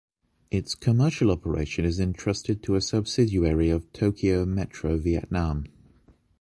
[0.49, 5.65] Its commercial operation is entrusted to a subsidiary of Tokyo Metro Vietnam.